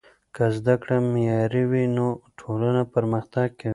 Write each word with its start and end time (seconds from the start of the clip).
که 0.35 0.43
زده 0.57 0.75
کړه 0.81 0.95
معیاري 1.11 1.63
وي 1.71 1.85
نو 1.97 2.07
ټولنه 2.39 2.81
پرمختګ 2.93 3.47
کوي. 3.59 3.69